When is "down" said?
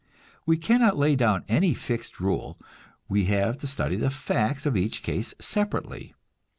1.15-1.45